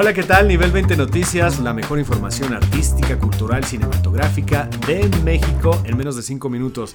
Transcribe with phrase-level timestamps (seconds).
[0.00, 0.46] Hola, ¿qué tal?
[0.46, 6.48] Nivel 20 Noticias, la mejor información artística, cultural, cinematográfica de México en menos de 5
[6.48, 6.94] minutos.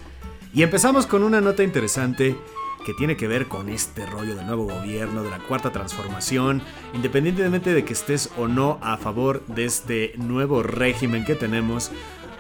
[0.54, 2.38] Y empezamos con una nota interesante
[2.86, 6.62] que tiene que ver con este rollo del nuevo gobierno, de la cuarta transformación,
[6.94, 11.92] independientemente de que estés o no a favor de este nuevo régimen que tenemos,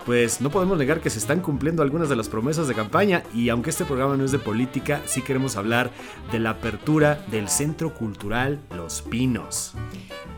[0.05, 3.49] pues no podemos negar que se están cumpliendo algunas de las promesas de campaña y
[3.49, 5.91] aunque este programa no es de política, sí queremos hablar
[6.31, 9.75] de la apertura del Centro Cultural Los Pinos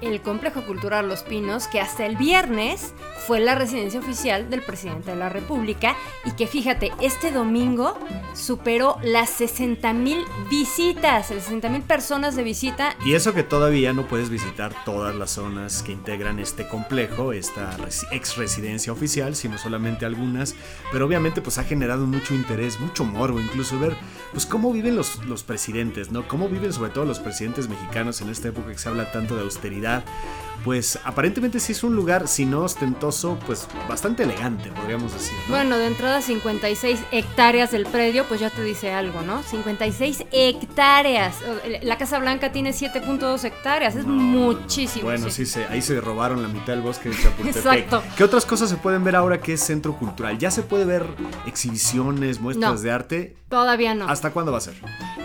[0.05, 2.93] el Complejo Cultural Los Pinos, que hasta el viernes
[3.25, 7.97] fue la residencia oficial del presidente de la República y que fíjate, este domingo
[8.33, 12.95] superó las 60 mil visitas, 60 mil personas de visita.
[13.05, 17.75] Y eso que todavía no puedes visitar todas las zonas que integran este complejo, esta
[18.11, 20.55] ex residencia oficial, sino solamente algunas,
[20.91, 23.95] pero obviamente pues ha generado mucho interés, mucho morbo, incluso ver
[24.31, 26.27] pues cómo viven los, los presidentes, ¿no?
[26.27, 29.41] Cómo viven sobre todo los presidentes mexicanos en esta época que se habla tanto de
[29.43, 30.44] austeridad that.
[30.63, 35.35] Pues aparentemente sí es un lugar, si no ostentoso, pues bastante elegante, podríamos decir.
[35.47, 39.43] Bueno, de entrada 56 hectáreas del predio, pues ya te dice algo, ¿no?
[39.43, 41.35] 56 hectáreas.
[41.83, 45.05] La Casa Blanca tiene 7.2 hectáreas, es muchísimo.
[45.05, 47.55] Bueno, sí, ahí se robaron la mitad del bosque de Chapultepec.
[47.55, 48.03] Exacto.
[48.17, 50.37] ¿Qué otras cosas se pueden ver ahora que es centro cultural?
[50.37, 51.05] ¿Ya se puede ver
[51.45, 53.35] exhibiciones, muestras de arte?
[53.49, 54.07] Todavía no.
[54.07, 54.73] ¿Hasta cuándo va a ser?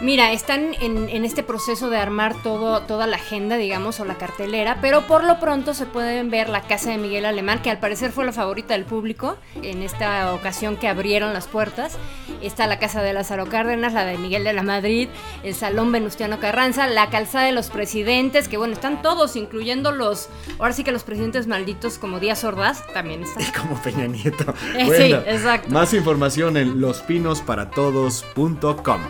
[0.02, 4.78] Mira, están en, este proceso de armar todo, toda la agenda, digamos, o la cartelera,
[4.80, 8.12] pero por lo pronto se pueden ver la casa de Miguel Alemán, que al parecer
[8.12, 11.96] fue la favorita del público en esta ocasión que abrieron las puertas.
[12.42, 15.08] Está la casa de Lázaro Cárdenas, la de Miguel de la Madrid,
[15.42, 20.28] el Salón Venustiano Carranza, la calzada de los presidentes, que bueno, están todos, incluyendo los,
[20.58, 23.42] ahora sí que los presidentes malditos como Díaz Ordaz, también están.
[23.48, 24.54] Y como Peña Nieto.
[24.76, 25.70] Eh, sí, exacto.
[25.70, 29.00] Más información en lospinosparatodos.com.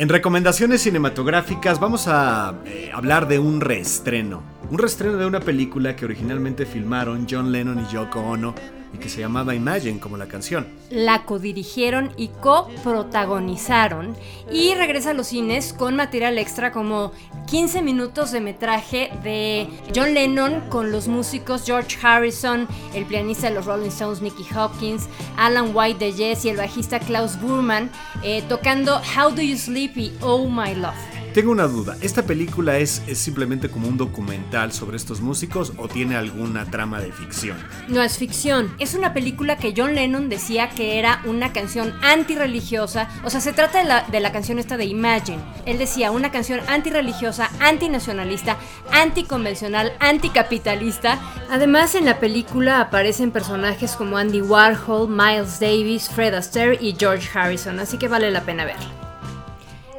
[0.00, 4.42] En recomendaciones cinematográficas vamos a eh, hablar de un reestreno.
[4.70, 8.54] Un reestreno de una película que originalmente filmaron John Lennon y Yoko Ono
[8.94, 10.68] y que se llamaba Imagine como la canción.
[10.90, 14.14] La codirigieron y coprotagonizaron
[14.52, 17.10] y regresa a los cines con material extra como
[17.48, 23.56] 15 minutos de metraje de John Lennon con los músicos George Harrison, el pianista de
[23.56, 27.90] los Rolling Stones Nicky Hopkins, Alan White de Yes y el bajista Klaus Burman
[28.22, 31.19] eh, tocando How Do You Sleep y Oh My Love.
[31.34, 36.16] Tengo una duda, ¿esta película es, simplemente como un documental sobre estos músicos o tiene
[36.16, 37.56] alguna trama de ficción?
[37.86, 43.08] No es ficción, es una película que John Lennon decía que era una canción antirreligiosa,
[43.22, 45.38] o sea, se trata de la, de la canción esta de Imagine.
[45.66, 48.56] Él decía una canción antirreligiosa, antinacionalista,
[48.90, 51.20] anticonvencional, anticapitalista.
[51.48, 57.28] Además, en la película aparecen personajes como Andy Warhol, Miles Davis, Fred Astaire y George
[57.32, 59.09] Harrison, así que vale la pena verla.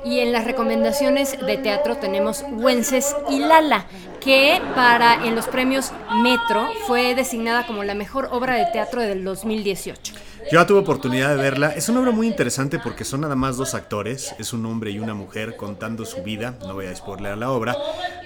[0.03, 3.85] Y en las recomendaciones de teatro tenemos Wences y Lala,
[4.19, 5.91] que para en los premios
[6.23, 10.13] Metro fue designada como la mejor obra de teatro del 2018.
[10.51, 11.69] Yo tuve oportunidad de verla.
[11.69, 14.99] Es una obra muy interesante porque son nada más dos actores, es un hombre y
[14.99, 16.55] una mujer contando su vida.
[16.61, 17.77] No voy a spoilear la obra,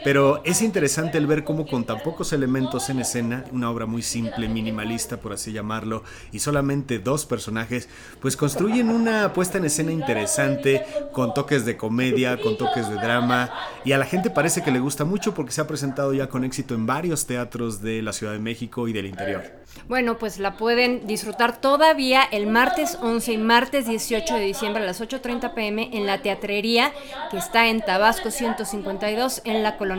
[0.06, 4.04] pero es interesante el ver cómo con tan pocos elementos en escena, una obra muy
[4.04, 7.90] simple, minimalista por así llamarlo, y solamente dos personajes,
[8.22, 13.50] pues construyen una puesta en escena interesante, con toques de comedia, con toques de drama,
[13.84, 16.44] y a la gente parece que le gusta mucho porque se ha presentado ya con
[16.44, 19.66] éxito en varios teatros de la Ciudad de México y del interior.
[19.88, 24.86] Bueno, pues la pueden disfrutar todavía el martes 11 y martes 18 de diciembre a
[24.86, 26.94] las 8.30 pm en la teatrería
[27.32, 29.95] que está en Tabasco 152 en la colonia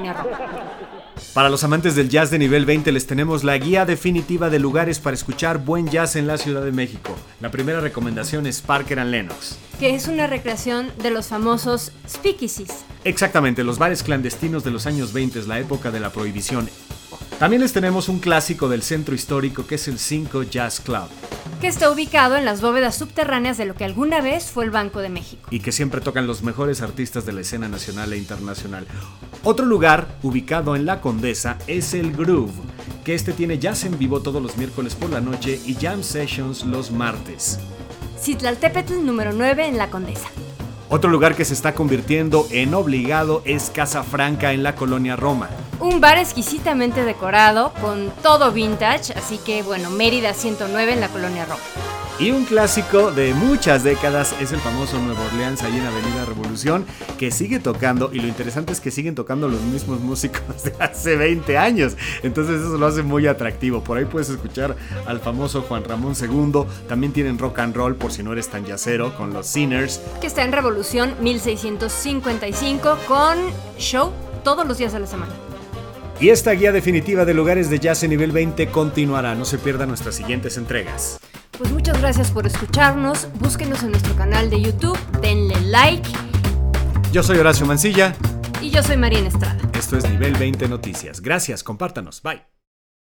[1.34, 4.98] para los amantes del jazz de nivel 20 les tenemos la guía definitiva de lugares
[4.98, 7.14] para escuchar buen jazz en la Ciudad de México.
[7.40, 9.58] La primera recomendación es Parker and Lennox.
[9.78, 12.84] Que es una recreación de los famosos speakeasies.
[13.04, 16.68] Exactamente, los bares clandestinos de los años 20, la época de la prohibición.
[17.38, 21.08] También les tenemos un clásico del centro histórico que es el 5 Jazz Club
[21.60, 25.00] que está ubicado en las bóvedas subterráneas de lo que alguna vez fue el Banco
[25.00, 25.48] de México.
[25.50, 28.86] Y que siempre tocan los mejores artistas de la escena nacional e internacional.
[29.42, 32.52] Otro lugar ubicado en La Condesa es el Groove,
[33.04, 36.64] que este tiene jazz en vivo todos los miércoles por la noche y jam sessions
[36.64, 37.58] los martes.
[38.20, 40.28] Citlaltépetl número 9 en La Condesa.
[40.88, 45.50] Otro lugar que se está convirtiendo en obligado es Casa Franca en la colonia Roma.
[45.80, 51.44] Un bar exquisitamente decorado con todo vintage, así que bueno, Mérida 109 en la colonia
[51.44, 51.85] Roma.
[52.18, 56.86] Y un clásico de muchas décadas es el famoso Nuevo Orleans ahí en Avenida Revolución,
[57.18, 61.16] que sigue tocando, y lo interesante es que siguen tocando los mismos músicos de hace
[61.16, 61.94] 20 años.
[62.22, 63.84] Entonces eso lo hace muy atractivo.
[63.84, 66.62] Por ahí puedes escuchar al famoso Juan Ramón II.
[66.88, 70.00] También tienen rock and roll por si no eres tan yacero con los Sinners.
[70.22, 73.36] Que está en Revolución 1655 con
[73.76, 74.10] show
[74.42, 75.32] todos los días de la semana.
[76.18, 79.34] Y esta guía definitiva de lugares de jazz en nivel 20 continuará.
[79.34, 81.20] No se pierdan nuestras siguientes entregas.
[81.58, 83.28] Pues muchas gracias por escucharnos.
[83.38, 84.98] Búsquenos en nuestro canal de YouTube.
[85.20, 86.08] Denle like.
[87.12, 88.14] Yo soy Horacio Mancilla.
[88.60, 89.58] Y yo soy María Estrada.
[89.72, 91.20] Esto es Nivel 20 Noticias.
[91.20, 92.22] Gracias, compártanos.
[92.22, 92.55] Bye.